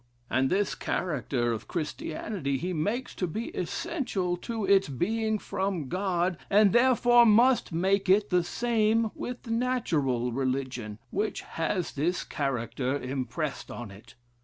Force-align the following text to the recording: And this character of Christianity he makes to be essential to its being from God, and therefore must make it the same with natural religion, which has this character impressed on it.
And 0.31 0.49
this 0.49 0.73
character 0.73 1.51
of 1.53 1.67
Christianity 1.67 2.57
he 2.57 2.73
makes 2.73 3.13
to 3.13 3.27
be 3.27 3.49
essential 3.55 4.35
to 4.37 4.65
its 4.65 4.89
being 4.89 5.37
from 5.37 5.89
God, 5.89 6.37
and 6.49 6.73
therefore 6.73 7.23
must 7.23 7.71
make 7.71 8.09
it 8.09 8.31
the 8.31 8.43
same 8.43 9.11
with 9.13 9.45
natural 9.45 10.31
religion, 10.31 10.97
which 11.11 11.41
has 11.41 11.91
this 11.91 12.23
character 12.23 12.97
impressed 12.99 13.69
on 13.69 13.91
it. 13.91 14.15